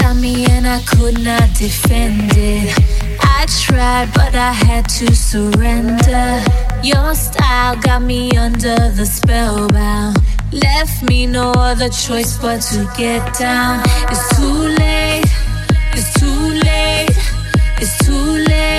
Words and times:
got 0.00 0.16
me 0.16 0.46
and 0.46 0.66
I 0.66 0.80
could 0.82 1.22
not 1.22 1.48
defend 1.54 2.32
it. 2.36 2.74
I 3.20 3.46
tried, 3.48 4.12
but 4.14 4.34
I 4.34 4.52
had 4.52 4.88
to 4.98 5.14
surrender. 5.14 6.42
Your 6.82 7.14
style 7.14 7.76
got 7.80 8.02
me 8.02 8.30
under 8.36 8.76
the 8.90 9.06
spellbound. 9.06 10.18
Left 10.52 11.02
me 11.02 11.26
no 11.26 11.52
other 11.52 11.88
choice 11.88 12.38
but 12.38 12.60
to 12.70 12.88
get 12.96 13.22
down. 13.38 13.80
It's 14.10 14.36
too 14.36 14.60
late, 14.82 15.30
it's 15.92 16.12
too 16.20 16.42
late, 16.68 17.16
it's 17.80 17.96
too 18.04 18.44
late. 18.48 18.75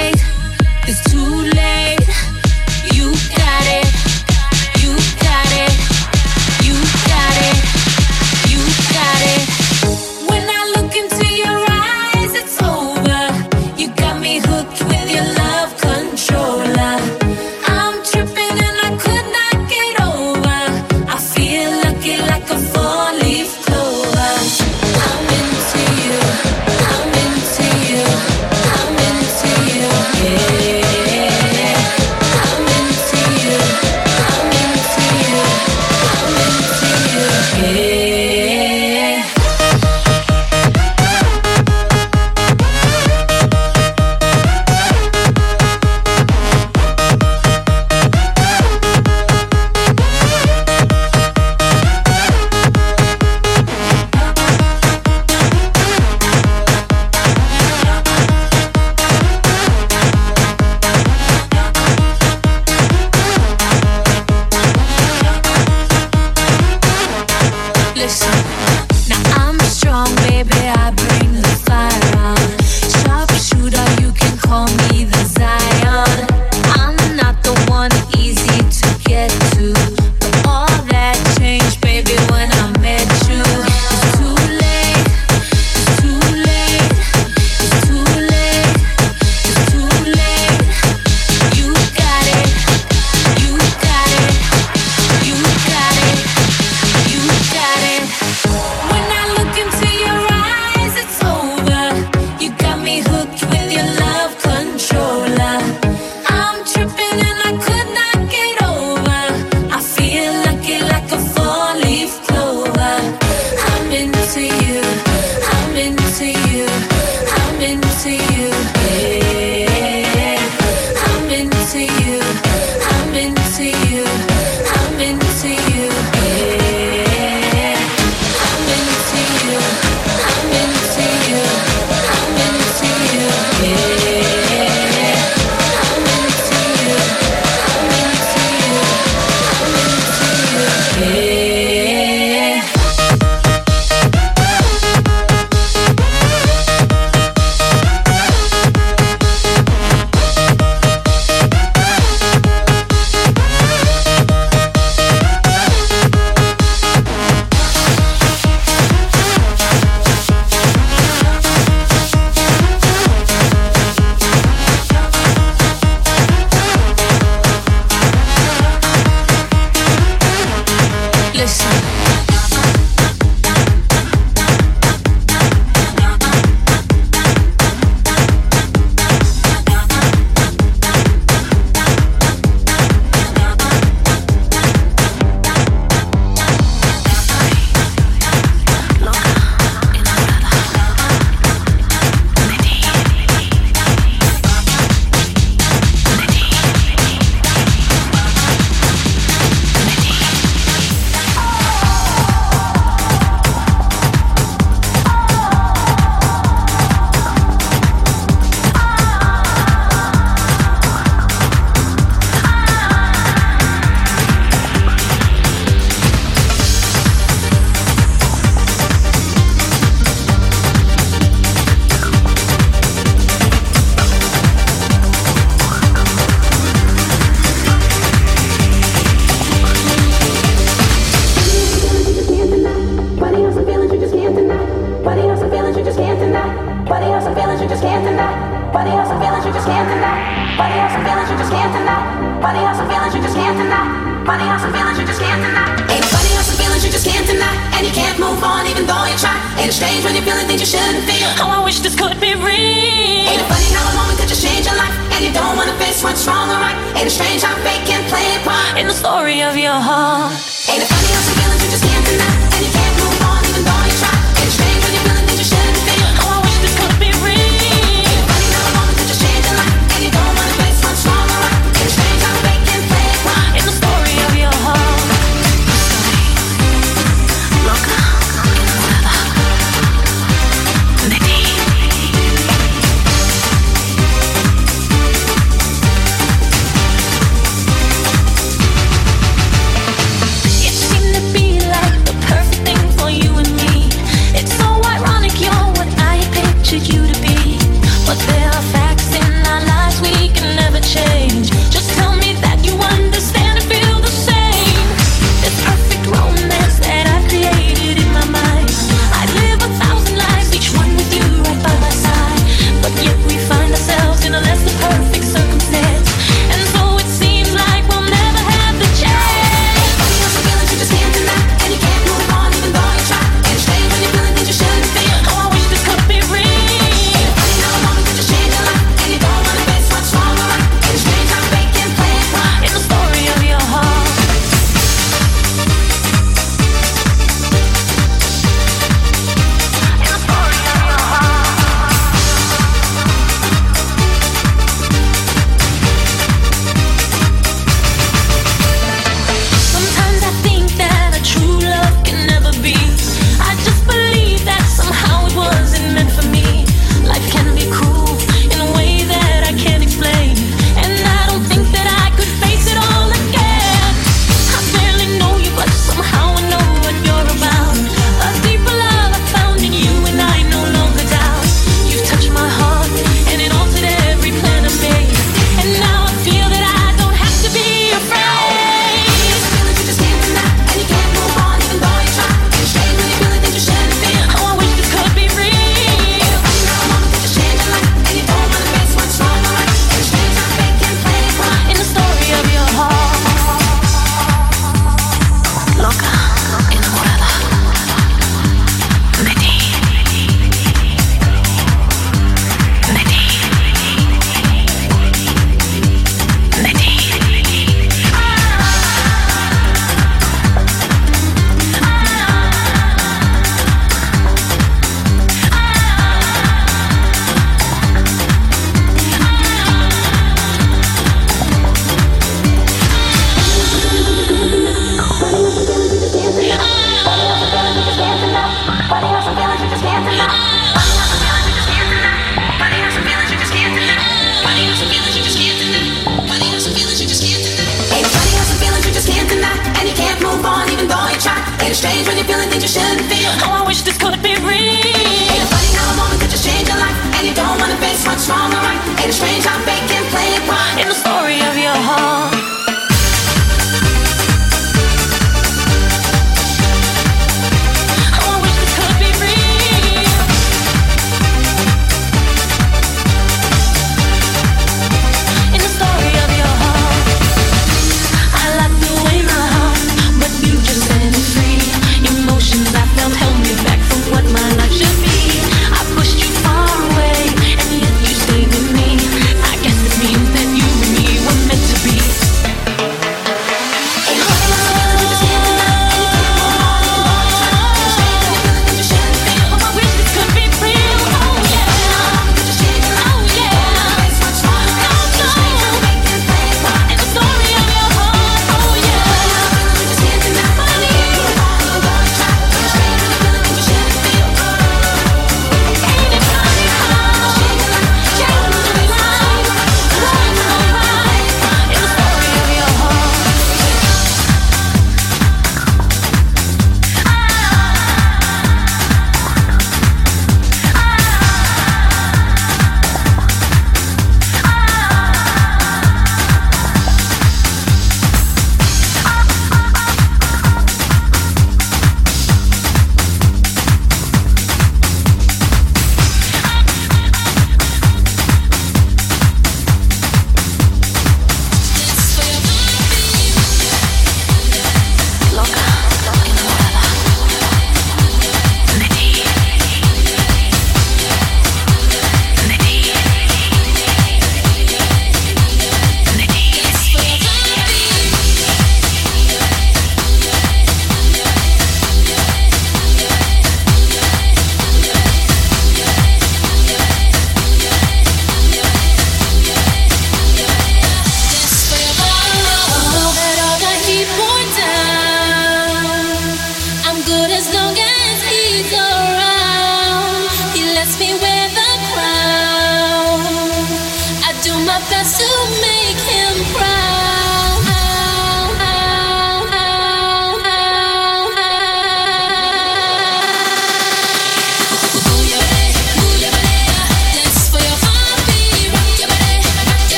That 448.30 449.82
you 449.82 449.87